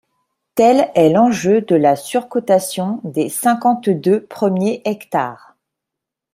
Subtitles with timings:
[0.55, 5.55] Tel est l’enjeu de la surcotation des cinquante-deux premiers hectares